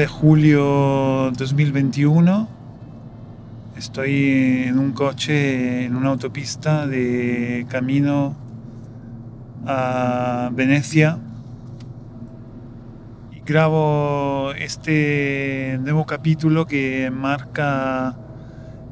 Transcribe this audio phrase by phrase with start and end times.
[0.00, 2.48] de julio 2021.
[3.76, 8.34] Estoy en un coche, en una autopista de camino
[9.66, 11.18] a Venecia
[13.30, 18.16] y grabo este nuevo capítulo que marca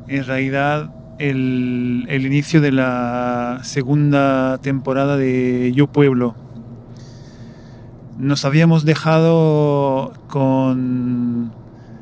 [0.08, 6.47] en realidad el, el inicio de la segunda temporada de Yo Pueblo
[8.18, 11.52] nos habíamos dejado con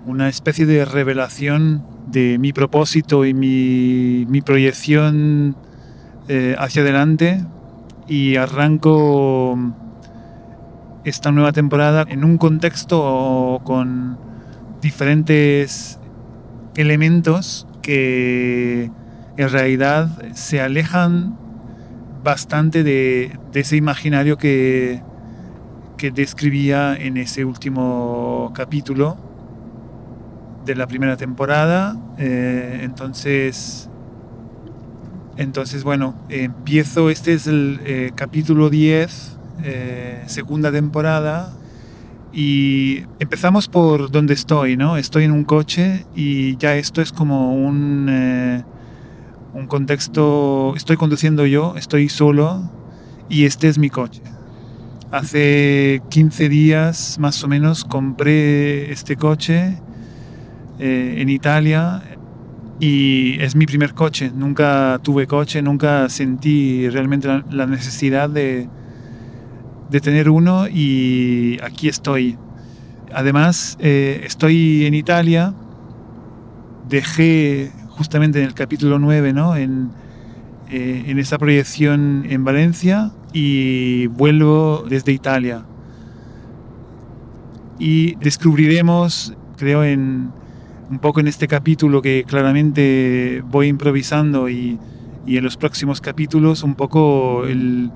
[0.07, 5.57] una especie de revelación de mi propósito y mi, proyección
[6.29, 7.45] eh, hacia adelante.
[8.09, 9.59] Y arranco
[11.05, 14.17] esta nueva temporada en un contexto con
[14.81, 15.99] diferentes
[16.77, 18.91] elementos que
[19.37, 21.37] en realidad se alejan
[22.23, 25.03] bastante de ese imaginario que,
[25.97, 29.17] que describía en ese último capítulo
[30.65, 31.97] de la primera temporada.
[32.19, 33.89] Eh, entonces,
[35.37, 41.53] entonces, bueno, empiezo, este es el eh, capítulo 10, eh, segunda temporada.
[42.33, 44.99] Y empezamos por donde estoy, ¿no?
[44.99, 48.63] Estoy en un coche y ya esto es como un,
[49.55, 52.71] un contexto, estoy conduciendo yo, estoy solo
[53.31, 54.23] y este es mi coche.
[55.17, 59.79] Hace 15 días más o menos compré este coche
[60.79, 62.03] eh, en Italia
[62.81, 64.31] y es mi primer coche.
[64.35, 68.69] Nunca tuve coche, nunca sentí realmente la, necesidad de,
[69.89, 72.37] de, tener uno y aquí estoy.
[73.11, 75.55] Además, eh, estoy en Italia,
[76.91, 79.57] dejé justamente en el capítulo 9, ¿no?
[79.57, 79.93] en,
[80.71, 85.65] eh, en esa proyección en Valencia y vuelvo desde Italia.
[87.79, 90.31] Y descubriremos, creo, en
[90.91, 94.79] un poco en este capítulo que claramente voy improvisando y,
[95.27, 97.91] y en los próximos capítulos un poco el,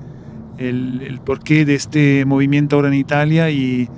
[0.57, 3.89] el, porqué de este movimiento ahora en Italia y,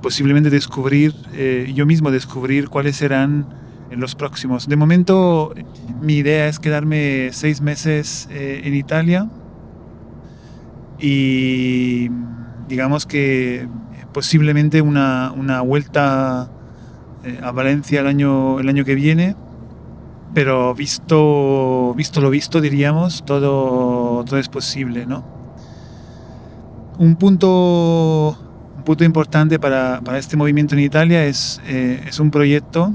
[0.00, 3.46] posiblemente descubrir, eh, yo mismo descubrir cuáles serán
[3.92, 4.66] en los próximos.
[4.66, 5.54] De momento
[6.00, 9.30] mi idea es quedarme seis meses eh, en Italia
[11.02, 12.08] y
[12.68, 13.66] digamos que
[14.12, 16.48] posiblemente una, una vuelta
[17.24, 19.34] eh, a Valencia el año, el año que viene,
[20.32, 25.24] pero visto, visto lo visto, diríamos, todo, todo es posible, ¿no?
[26.98, 28.38] Un punto,
[28.76, 32.92] un punto importante para, para este movimiento en Italia es, eh, es un proyecto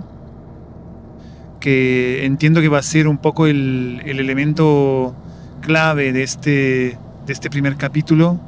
[1.59, 5.13] que entiendo que va a ser un poco el, el elemento
[5.61, 8.39] clave de este, de este primer capítulo,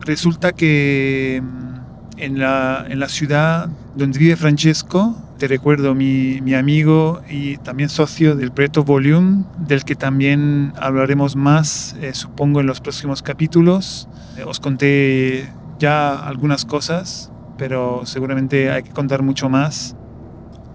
[0.00, 6.54] resulta que mm, en la, en la ciudad donde vive Francesco, te recuerdo, mi, mi,
[6.54, 12.66] amigo y también socio del proyecto Volume, del que también hablaremos más, eh, supongo, en
[12.66, 14.08] los próximos capítulos.
[14.36, 15.48] Eh, os conté
[15.78, 19.96] ya algunas cosas, pero seguramente hay que contar mucho más.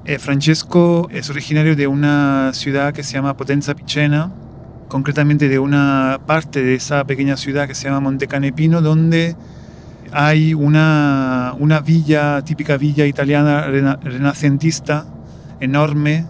[0.06, 4.32] Eh, Francesco es originario de una ciudad que se llama Potenza Picena,
[4.88, 9.36] concretamente de una parte de esa pequeña ciudad que se llama Montecanepino, donde
[10.12, 13.68] hay una, una villa, típica villa italiana
[14.02, 15.06] renacentista,
[15.60, 16.26] enorme,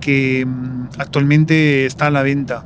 [0.00, 2.64] que mm, actualmente está a la venta.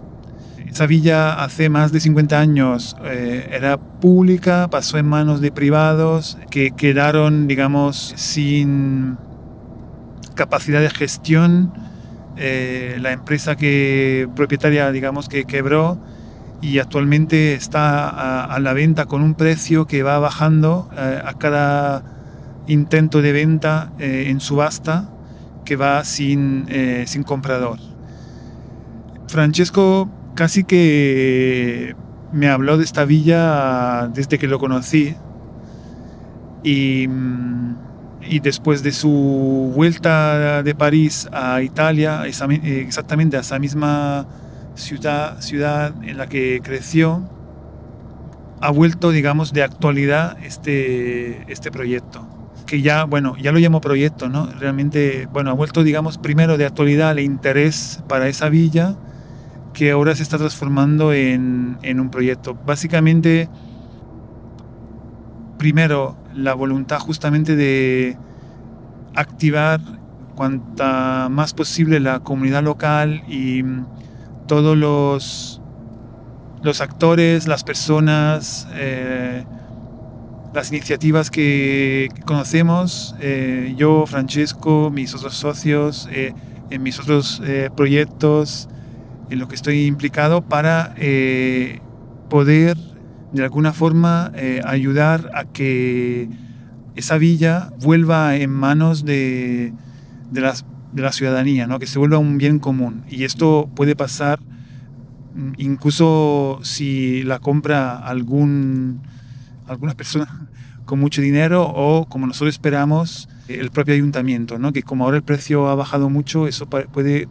[0.68, 6.38] Esa villa hace más de 50 años eh, era pública, pasó en manos de privados
[6.48, 9.18] que quedaron, digamos, sin
[10.36, 11.72] capacidad de gestión
[12.40, 15.98] eh, la empresa que propietaria, digamos, que quebró
[16.62, 18.08] y actualmente está
[18.44, 22.02] a, la venta con un precio que va bajando eh, a cada
[22.66, 25.10] intento de venta eh, en subasta
[25.64, 26.66] que va sin,
[27.06, 27.78] sin comprador.
[29.28, 31.94] Francesco casi que
[32.32, 35.14] me habló de esta villa desde que lo conocí
[36.62, 37.89] y mm,
[38.22, 44.26] y después de su vuelta de París a Italia, eh, exactamente a esa misma
[44.74, 47.22] ciudad, ciudad en la que creció,
[48.60, 52.26] ha vuelto, digamos, de actualidad este, este proyecto.
[52.66, 54.46] Que ya, bueno, ya lo llamo proyecto, ¿no?
[54.46, 58.96] Realmente, bueno, ha vuelto, digamos, primero de actualidad el interés para esa villa,
[59.72, 62.56] que ahora se está transformando en, en un proyecto.
[62.66, 63.48] Básicamente,
[65.58, 68.16] primero, la voluntad justamente de
[69.14, 69.80] activar
[70.34, 73.86] cuanta más posible la comunidad local y mm,
[74.46, 75.60] todos los,
[76.62, 79.44] los actores, las personas, eh,
[80.54, 86.32] las iniciativas que conocemos, eh, yo, Francesco, mis otros socios, eh,
[86.70, 87.42] en mis otros
[87.76, 88.68] proyectos,
[89.28, 90.94] en lo que estoy implicado para
[92.28, 92.76] poder
[93.32, 94.32] de alguna forma
[94.64, 96.28] ayudar a que
[96.96, 99.72] esa villa vuelva en manos de,
[100.30, 101.78] de, las, de la ciudadanía, ¿no?
[101.78, 103.02] que se vuelva un bien común.
[103.08, 104.40] Y esto puede pasar
[105.34, 109.00] mm, incluso si la compra algún
[109.66, 110.28] algunas personas
[110.84, 114.72] con mucho dinero o, como nosotros esperamos, el propio ayuntamiento, ¿no?
[114.72, 117.28] que como ahora el precio ha bajado mucho, eso puede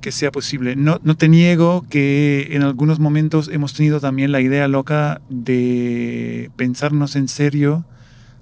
[0.00, 0.76] que sea posible.
[0.76, 6.50] No, no te niego que en algunos momentos hemos tenido también la idea loca de
[6.56, 7.84] pensarnos en serio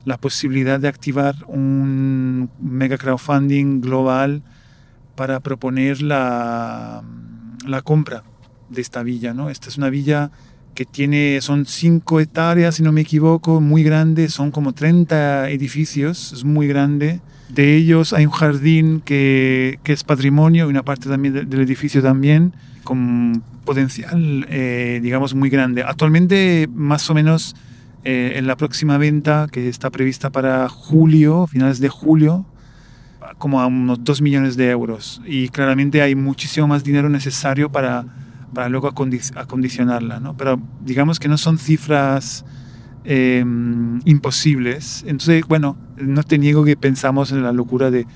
[0.05, 4.43] la posibilidad de activar un mega crowdfunding global
[5.17, 7.03] para proponer la,
[7.67, 8.23] la compra
[8.69, 9.35] de esta villa.
[9.35, 9.51] ¿no?
[9.51, 10.31] Esta es una villa
[10.77, 16.33] que tiene, son 5 hectáreas, si no me equivoco, muy grande, son como 30 edificios,
[16.33, 17.21] es muy grande.
[17.49, 22.53] De ellos hay un jardín que, es patrimonio y una parte también del edificio también,
[22.85, 25.83] con potencial, eh, digamos, muy grande.
[25.83, 27.55] Actualmente, más o menos,
[28.05, 32.47] eh, en la próxima venta, que está prevista para julio, finales de julio,
[33.39, 35.21] como a unos 2 millones de euros.
[35.27, 38.07] Y claramente hay muchísimo más dinero necesario para
[38.57, 40.35] para luego acondicionarla, ¿no?
[40.35, 42.45] Pero digamos que no son cifras
[43.07, 45.05] em, imposibles.
[45.07, 48.07] Entonces, bueno, no te niego que pensamos en la locura de,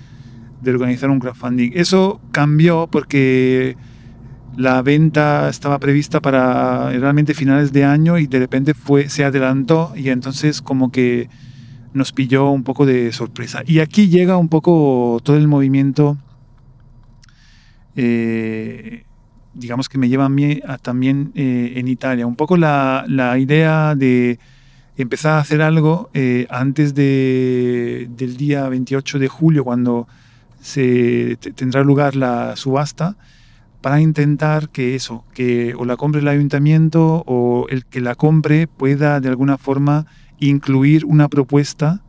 [0.67, 1.73] organizar un crowdfunding.
[1.75, 3.77] Eso cambió porque
[4.57, 9.93] la venta estaba prevista para realmente finales de año y de repente fue, se adelantó
[9.97, 11.31] y entonces como que
[11.95, 13.63] nos pilló un poco de sorpresa.
[13.67, 16.19] Y aquí llega un poco todo el movimiento
[17.97, 19.05] eh,
[19.55, 22.27] digamos que me lleva a mí también eh, en Italia.
[22.27, 23.05] Un poco la,
[23.39, 24.39] idea de
[25.03, 30.09] empezar a hacer algo eh, antes de, del día 28 de julio, cuando
[30.61, 33.17] se tendrá lugar la subasta,
[33.81, 38.67] para intentar que eso, que o la compre el ayuntamiento o el que la compre
[38.67, 40.07] pueda de alguna forma
[40.39, 42.03] incluir una propuesta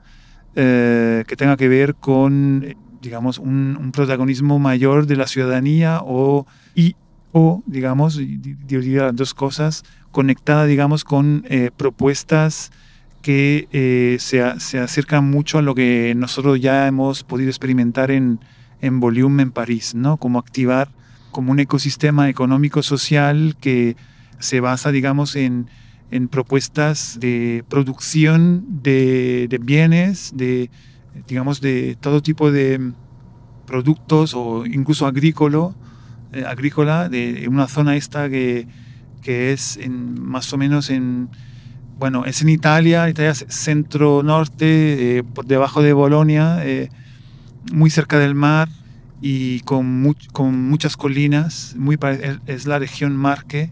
[0.55, 6.45] eh, que tenga que ver con digamos, un, protagonismo mayor de la ciudadanía o,
[6.75, 6.95] y
[7.33, 12.71] o, digamos, diría las dos cosas, conectada, digamos, con eh, propuestas
[13.21, 18.39] que eh, se, se, acercan mucho a lo que nosotros ya hemos podido experimentar en,
[18.81, 20.18] en Volume en París, ¿no?
[20.18, 20.89] Como activar
[21.31, 23.95] como un ecosistema económico-social que
[24.39, 25.68] se basa, digamos, en,
[26.09, 30.69] en propuestas de producción de, de, bienes, de,
[31.27, 32.91] digamos, de todo tipo de
[33.65, 35.69] productos o incluso agrícola,
[36.33, 38.68] eh, agrícola de una zona esta que,
[39.21, 41.29] que es en, más o menos en,
[42.01, 46.89] bueno, es en Italia, Italia centro-norte, eh, por debajo de Bolonia, eh,
[47.71, 48.69] muy cerca del mar
[49.21, 51.99] y con, con muchas colinas, muy
[52.47, 53.69] es la región Marque,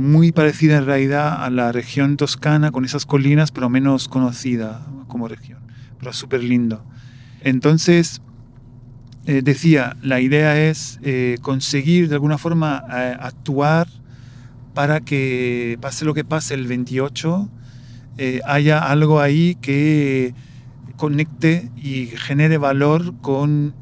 [0.00, 5.28] muy parecida en realidad a la región toscana, con esas colinas, pero menos conocida como
[5.28, 5.60] región,
[6.00, 6.84] pero súper lindo.
[7.42, 8.20] Entonces,
[9.26, 13.86] eh, decía, la idea es eh, conseguir de alguna forma eh, actuar
[14.74, 17.48] para que pase lo que pase el 28,
[18.44, 20.34] haya algo ahí que
[20.96, 23.74] conecte y genere valor con,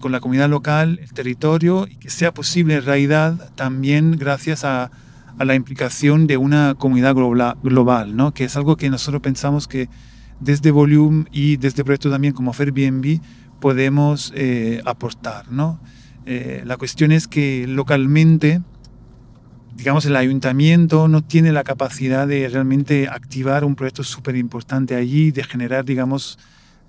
[0.00, 4.90] con, la comunidad local, el territorio, y que sea posible en realidad también gracias a,
[5.38, 8.32] a la implicación de una comunidad global, ¿no?
[8.32, 9.88] que es algo que nosotros pensamos que
[10.40, 13.20] desde Volume y desde proyectos también como Airbnb
[13.60, 15.50] podemos eh, aportar.
[15.50, 15.80] ¿no?
[16.26, 18.60] Eh, la cuestión es que localmente,
[19.82, 25.32] digamos, el ayuntamiento no tiene la capacidad de realmente activar un proyecto súper importante allí,
[25.32, 26.38] de generar, digamos,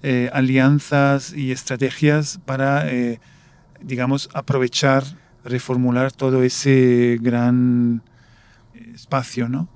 [0.04, 2.86] eh, alianzas y estrategias para,
[3.82, 5.04] digamos, aprovechar,
[5.44, 8.04] reformular todo ese gran
[8.94, 9.68] espacio, ¿no?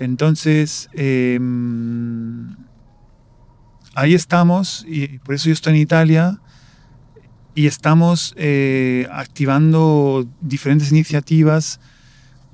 [0.00, 2.56] Entonces, em,
[3.94, 6.40] ahí estamos, y por eso yo estoy en Italia,
[7.54, 11.80] y estamos eh, activando diferentes iniciativas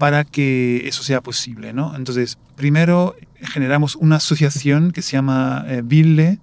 [0.02, 1.73] para que eso sea posible.
[1.73, 1.94] ¿no?
[1.94, 6.38] Entonces, primero generamos una asociación que se llama eh,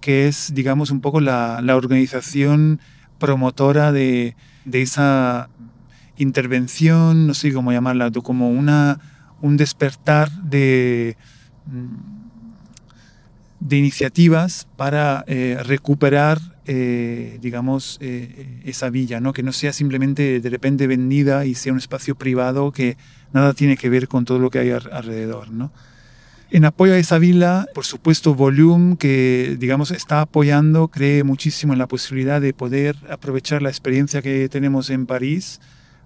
[0.00, 2.80] que es, digamos, un poco la, organización
[3.18, 4.34] promotora de,
[4.72, 5.50] esa
[6.16, 8.98] intervención, no sé cómo llamarla, como una,
[9.42, 11.18] un despertar de
[13.60, 19.32] de iniciativas para eh, recuperar, eh, digamos, eh, esa villa, ¿no?
[19.32, 22.96] que no sea simplemente de repente vendida y sea un espacio privado que
[23.32, 25.50] nada tiene que ver con todo lo que hay alrededor.
[25.50, 25.72] ¿no?
[26.50, 31.80] En apoyo a esa villa, por supuesto, Volume, que digamos está apoyando, cree muchísimo en
[31.80, 35.60] la posibilidad de poder aprovechar la experiencia que tenemos en París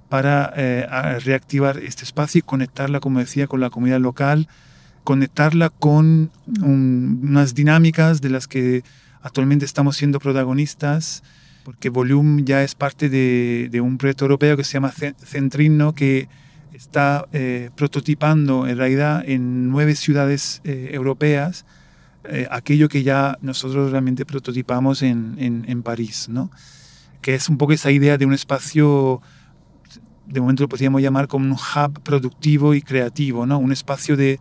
[0.08, 0.86] para eh,
[1.24, 4.48] reactivar este espacio y conectarla, como decía, con la comunidad local,
[5.04, 6.30] conectarla con
[6.62, 8.82] unas dinámicas de las que
[9.22, 11.22] actualmente estamos siendo protagonistas,
[11.64, 14.92] porque Volume ya es parte de, un proyecto europeo que se llama
[15.24, 16.28] Centrino, que
[16.72, 21.64] está eh, prototipando en realidad en nueve ciudades eh, europeas
[22.24, 26.50] eh, aquello que ya nosotros realmente prototipamos en, en, en, París, ¿no?
[27.22, 29.22] que es un poco esa idea de un espacio,
[30.26, 33.58] de momento lo podríamos llamar como un hub productivo y creativo, ¿no?
[33.58, 34.38] un espacio de,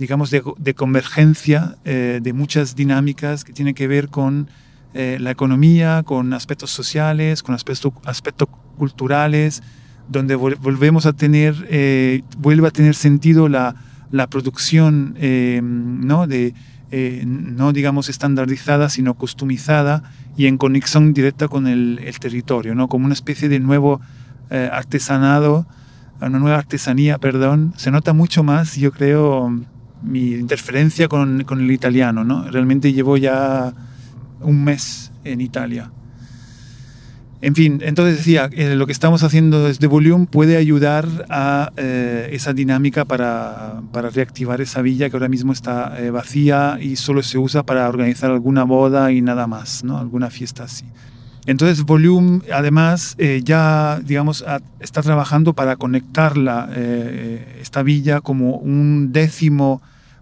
[0.00, 4.48] digamos, de, convergencia de muchas dinámicas que tienen que ver con
[4.94, 9.62] la economía, con aspectos sociales, con aspectos, aspectos culturales,
[10.10, 13.76] donde volvemos a tener, eh, vuelve a tener sentido la,
[14.10, 16.26] la producción, eh, ¿no?
[16.26, 16.52] De,
[16.90, 20.02] eh, no digamos estandarizada, sino customizada
[20.36, 22.88] y en conexión directa con el, el territorio, ¿no?
[22.88, 24.00] Como una especie de nuevo
[24.50, 25.64] artesanado,
[26.20, 27.72] una nueva artesanía, perdón.
[27.76, 29.60] Se nota mucho más, yo creo,
[30.02, 32.50] mi interferencia con, el italiano, ¿no?
[32.50, 33.72] Realmente llevo ya
[34.40, 35.90] un mes en Italia.
[37.42, 42.28] En fin, entonces decía, eh, lo que estamos haciendo desde Volume puede ayudar a eh,
[42.32, 47.22] esa dinámica para, para, reactivar esa villa que ahora mismo está eh, vacía y solo
[47.22, 49.96] se usa para organizar alguna boda y nada más, ¿no?
[49.96, 50.84] alguna fiesta así.
[51.46, 54.44] Entonces Volume además ya, digamos,
[54.78, 56.70] está trabajando para conectarla,
[57.60, 59.80] esta villa como un décimo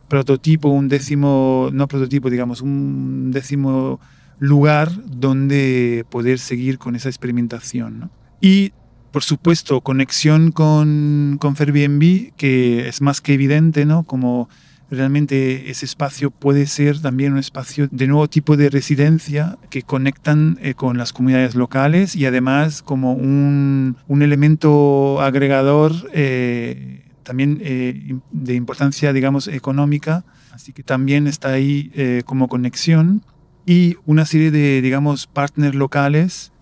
[0.09, 4.01] prototipo, un décimo, no prototipo, digamos, un décimo
[4.39, 8.11] lugar donde poder seguir con esa experimentación.
[8.41, 8.73] Y,
[9.13, 14.05] por supuesto, conexión con, con Airbnb, que es más que evidente, ¿no?
[14.05, 14.49] Como
[14.91, 20.59] realmente ese espacio puede ser también un espacio de nuevo tipo de residencia que conectan
[20.63, 28.17] eh, con las comunidades locales y además como un, un elemento agregador eh, también eh,
[28.31, 30.25] de importancia, digamos, económica.
[30.53, 31.93] Así que también está ahí
[32.25, 33.23] como conexión
[33.65, 36.53] y una serie de, digamos, partners locales,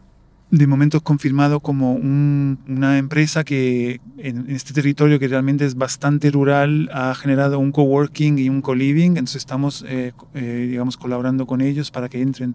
[0.50, 6.88] de momento confirmado como una empresa que en, este territorio que realmente es bastante rural
[6.92, 11.90] ha generado un coworking y un co-living, entonces estamos, eh, eh, digamos, colaborando con ellos
[11.90, 12.54] para que entren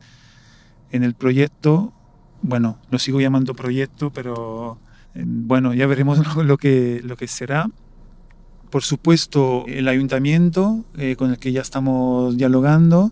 [0.92, 1.94] en el proyecto.
[2.42, 4.80] Bueno, lo sigo llamando proyecto, pero
[5.14, 7.70] eh, bueno, ya veremos lo que, lo que será.
[8.70, 10.86] Por supuesto, el ayuntamiento
[11.18, 13.12] con el que ya estamos dialogando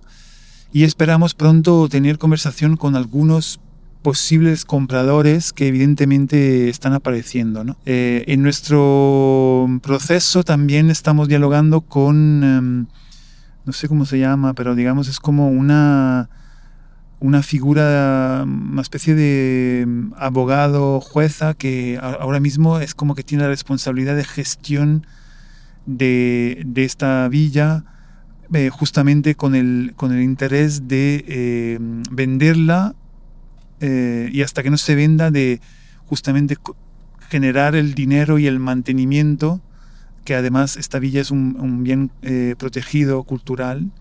[0.71, 3.59] y esperamos pronto tener conversación con algunos
[4.01, 7.63] posibles compradores que evidentemente están apareciendo.
[7.63, 7.77] ¿no?
[7.85, 12.85] Eh, en nuestro proceso también estamos dialogando con, em,
[13.65, 16.29] no sé cómo se llama, pero digamos es como una,
[17.19, 23.43] una figura, una especie de em, abogado, jueza, que ahora mismo es como que tiene
[23.43, 25.05] la responsabilidad de gestión
[25.85, 27.83] de, de esta villa
[28.51, 31.77] eh, justamente con el, con el interés de eh,
[32.09, 32.95] venderla
[33.79, 35.61] eh, y hasta que no se venda de
[36.05, 36.57] justamente
[37.29, 39.61] generar el dinero y el mantenimiento,
[40.25, 42.11] que además esta villa es un, bien
[42.57, 43.91] protegido cultural.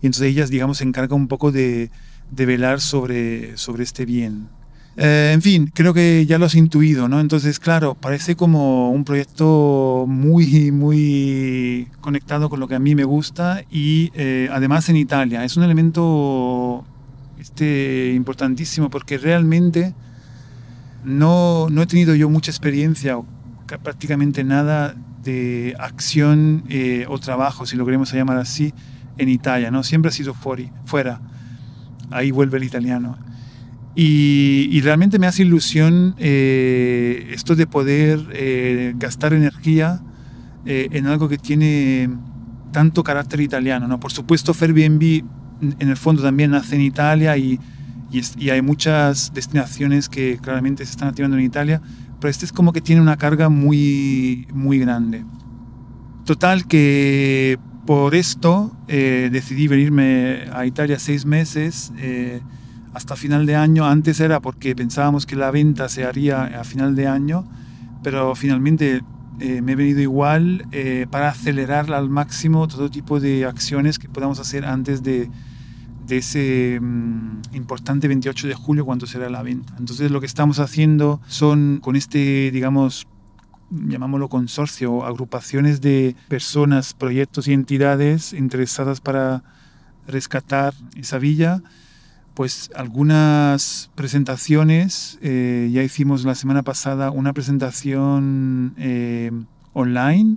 [0.00, 1.90] Y entonces ellas, digamos, se encargan un poco de,
[2.30, 4.48] de velar sobre, sobre este bien.
[4.96, 7.20] Eh, en fin, creo que ya lo has intuido, ¿no?
[7.20, 13.04] Entonces, claro, parece como un proyecto muy, muy conectado con lo que a mí me
[13.04, 15.44] gusta y eh, además en Italia.
[15.44, 16.84] Es un elemento
[17.42, 19.94] este, importantísimo porque realmente
[21.04, 23.26] no, no he tenido yo mucha experiencia o
[23.82, 28.72] prácticamente nada de acción eh, o trabajo, si lo queremos llamar así,
[29.18, 29.82] en Italia, ¿no?
[29.82, 31.20] Siempre ha sido fuera.
[32.10, 33.18] Ahí vuelve el italiano.
[33.94, 40.00] Y, realmente me hace ilusión eh, esto de poder eh, gastar energía
[40.64, 42.08] eh, en algo que tiene
[42.72, 43.86] tanto carácter italiano.
[43.88, 44.00] ¿no?
[44.00, 45.24] Por supuesto, Airbnb
[45.62, 47.58] en el fondo también nace en Italia y,
[48.10, 51.80] y, hay muchas destinaciones que claramente se están activando en Italia,
[52.20, 55.24] pero este es como que tiene una carga muy, muy grande.
[56.24, 61.92] Total que por esto decidí venirme a Italia seis meses
[62.94, 63.86] hasta final de año.
[63.86, 67.44] Antes era porque pensábamos que la venta se haría a final de año,
[68.02, 69.02] pero finalmente
[69.40, 74.08] eh, me he venido igual eh, para acelerar al máximo todo tipo de acciones que
[74.08, 75.30] podamos hacer antes de,
[76.06, 79.74] de ese mm, importante 28 de julio cuando será la venta.
[79.78, 83.06] Entonces lo que estamos haciendo son con este, digamos,
[83.70, 89.42] llamámoslo consorcio, agrupaciones de personas, proyectos y entidades interesadas para
[90.06, 91.62] rescatar esa villa,
[92.34, 99.30] pues algunas presentaciones, eh, ya hicimos la semana pasada una presentación eh,
[99.72, 100.36] online.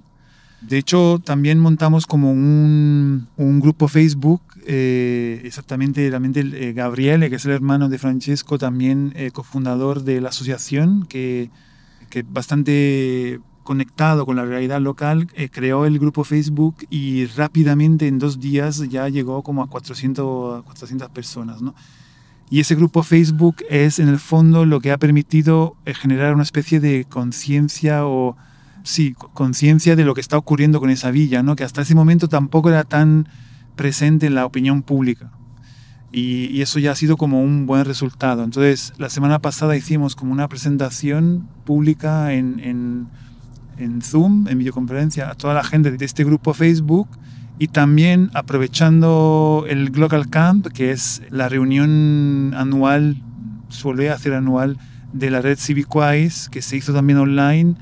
[0.62, 7.46] De hecho, también montamos como un, un grupo Facebook, eh, exactamente, realmente Gabriele, que es
[7.46, 11.50] el hermano de Francesco, también cofundador de la asociación, que,
[12.10, 18.40] que bastante conectado con la realidad local, creó el grupo Facebook y rápidamente en dos
[18.40, 21.62] días ya llegó como a 400, 400 personas.
[21.62, 21.74] ¿no?
[22.50, 26.44] Y ese grupo Facebook es en el fondo lo que ha permitido eh, generar una
[26.44, 28.38] especie de conciencia o,
[28.84, 31.56] sí, conciencia de lo que está ocurriendo con esa villa, ¿no?
[31.56, 33.28] que hasta ese momento tampoco era tan
[33.76, 35.32] presente en la opinión pública.
[36.12, 38.44] Y, eso ya ha sido como un buen resultado.
[38.44, 43.08] Entonces, la semana pasada hicimos como una presentación pública en, en,
[43.78, 47.10] en Zoom, en videoconferencia, a toda la gente de este grupo Facebook
[47.58, 53.22] y también aprovechando el Global Camp, que es la reunión anual,
[53.70, 54.78] suele hacer anual,
[55.14, 57.76] de la red CivicWise, que se hizo también online,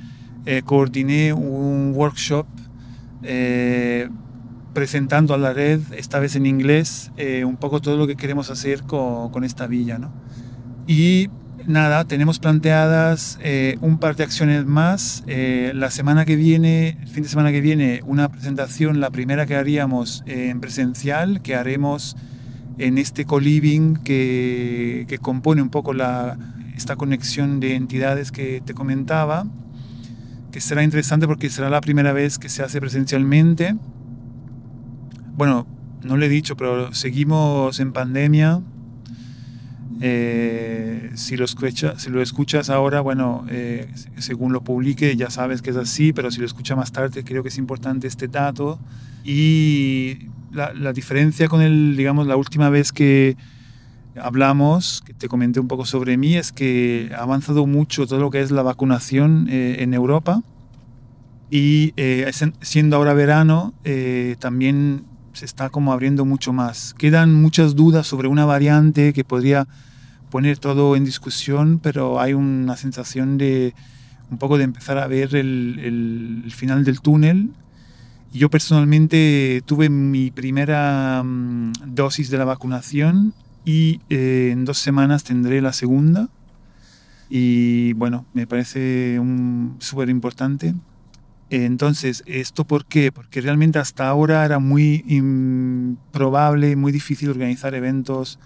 [0.46, 2.46] eh, coordiné un workshop
[3.24, 4.10] eh,
[4.74, 8.50] presentando a la red, esta vez en inglés, eh, un poco todo lo que queremos
[8.50, 9.98] hacer con, esta villa.
[10.00, 10.12] ¿no?
[10.88, 11.30] Y
[11.68, 15.24] nada, tenemos planteadas eh, un par de acciones más.
[15.28, 19.46] Eh, la semana que viene, el fin de semana que viene, una presentación, la primera
[19.46, 22.16] que haríamos en presencial, que haremos
[22.80, 26.38] en este co-living que, que, compone un poco la,
[26.76, 29.46] esta conexión de entidades que te comentaba,
[30.52, 33.76] que será interesante porque será la primera vez que se hace presencialmente.
[35.36, 35.68] Bueno,
[36.04, 38.62] no lo he dicho, pero seguimos en pandemia
[40.06, 45.62] eh, si, lo escucha, si lo escuchas ahora, bueno, eh, según lo publique ya sabes
[45.62, 48.80] que es así, pero si lo escuchas más tarde creo que es importante este dato.
[49.24, 53.38] Y la, la, diferencia con el, digamos, la última vez que
[54.22, 58.30] hablamos, que te comenté un poco sobre mí, es que ha avanzado mucho todo lo
[58.30, 60.44] que es la vacunación eh, en Europa.
[61.50, 61.94] Y
[62.62, 63.76] siendo ahora verano,
[64.40, 66.94] también se está como abriendo mucho más.
[66.98, 69.68] Quedan muchas dudas sobre una variante que podría
[70.30, 73.76] poner todo en discusión, pero hay una sensación de
[74.32, 77.52] un poco de empezar a ver el, final del túnel.
[78.32, 85.24] Yo personalmente tuve mi primera um, dosis de la vacunación y eh, en dos semanas
[85.24, 86.30] tendré la segunda.
[87.30, 89.20] Y bueno, me parece
[89.80, 90.74] súper importante.
[91.50, 93.12] Entonces, ¿esto por qué?
[93.12, 98.40] Porque realmente hasta ahora era muy improbable, muy difícil organizar eventos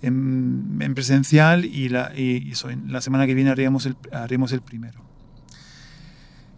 [0.00, 2.12] en, presencial y, la,
[2.86, 5.04] la semana que viene haremos el, haremos el primero.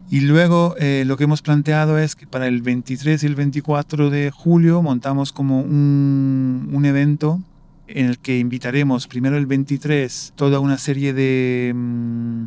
[0.09, 4.09] Y luego eh, lo que hemos planteado es que para el 23 y el 24
[4.09, 7.43] de julio montamos como un, un evento
[7.89, 12.47] en el que invitaremos primero el 23 toda una serie de mm,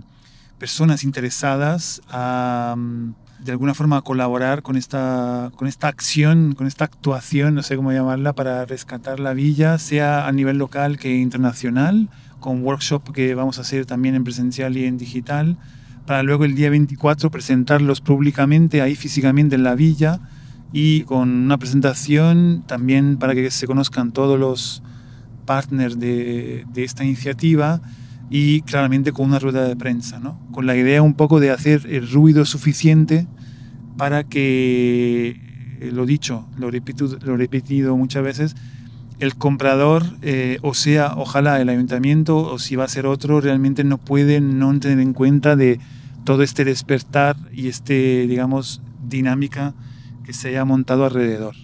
[0.60, 6.86] personas interesadas a mm, de alguna forma colaborar con esta, con esta acción, con esta
[6.86, 12.10] actuación, no sé cómo llamarla, para rescatar la villa, sea a nivel local que internacional,
[12.40, 15.58] con workshop que vamos a hacer también en presencial y en digital,
[16.06, 20.20] para luego el día 24 presentarlos públicamente ahí físicamente en la villa
[20.74, 24.84] y con una presentación también para que se conozcan todos los
[25.46, 27.82] partners de, de esta iniciativa
[28.30, 30.40] y claramente con una rueda de prensa, ¿no?
[30.52, 33.28] con la idea un poco de hacer el ruido suficiente
[33.98, 35.42] para que,
[35.80, 38.56] eh, lo dicho, lo, repito, lo he repetido muchas veces,
[39.20, 43.84] el comprador, eh, o sea, ojalá el ayuntamiento, o si va a ser otro, realmente
[43.84, 45.80] no puede no tener en cuenta de
[46.24, 49.74] todo este despertar y este, digamos, dinámica
[50.24, 51.56] que se haya montado alrededor.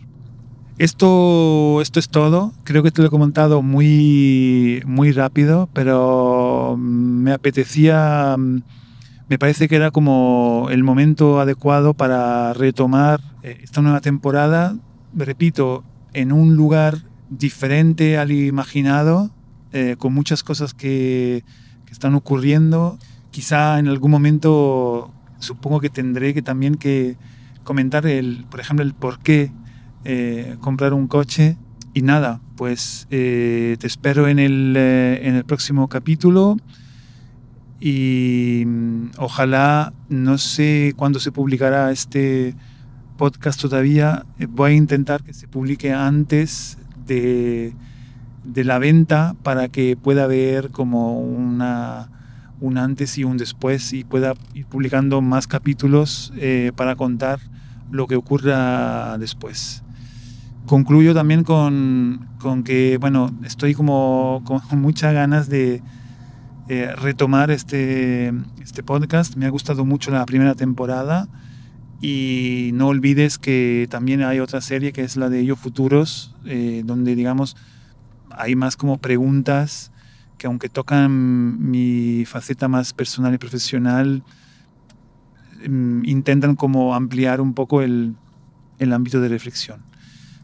[0.78, 2.52] Esto, esto es todo.
[2.66, 6.35] Creo que te lo he comentado muy, muy rápido, pero
[6.78, 14.02] me apetecía, me parece que era como el momento adecuado para retomar eh, esta nueva
[14.02, 14.78] temporada,
[15.14, 19.32] repito, en un lugar diferente al imaginado,
[19.74, 21.44] eh, con muchas cosas que,
[21.86, 22.98] que están ocurriendo.
[23.32, 27.18] Quizá en algún momento supongo que tendré que también que
[27.64, 29.52] comentar, el, por ejemplo, el por qué
[30.04, 31.58] eh, comprar un coche.
[31.96, 36.58] Y nada, pues eh, te espero en el, eh, en el próximo capítulo
[37.80, 42.54] y mm, ojalá, no sé cuándo se publicará este
[43.16, 46.78] podcast todavía, voy a intentar que se publique antes
[47.08, 47.74] de,
[48.44, 52.10] de la venta para que pueda haber como una,
[52.60, 57.40] un antes y un después y pueda ir publicando más capítulos eh, para contar
[57.90, 59.85] lo que ocurra después.
[60.66, 65.84] Concluyo también con, con que, bueno, estoy como con muchas ganas de
[66.68, 69.36] eh, retomar este, este podcast.
[69.36, 71.28] Me ha gustado mucho la primera temporada
[72.02, 76.82] y no olvides que también hay otra serie que es la de Yo Futuros, eh,
[76.84, 77.56] donde digamos
[78.32, 79.92] hay más como preguntas
[80.38, 84.24] que aunque tocan mi faceta más personal y profesional,
[85.68, 88.16] mm, intentan como ampliar un poco el,
[88.80, 89.82] el ámbito de reflexión.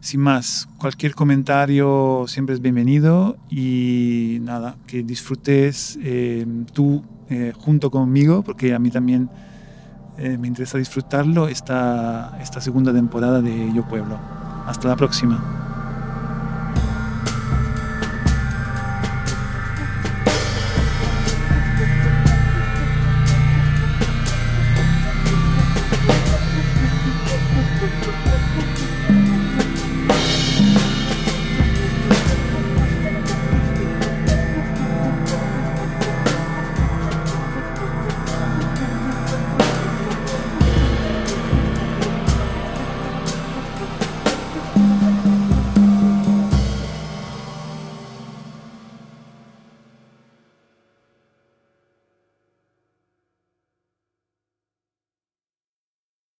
[0.02, 7.92] Sin más, cualquier comentario siempre es bienvenido y nada, que disfrutes eh, tú eh, junto
[7.92, 9.30] conmigo, porque a mí también
[10.18, 14.18] eh, me interesa disfrutarlo, esta, esta segunda temporada de Yo Pueblo.
[14.66, 15.61] Hasta la próxima.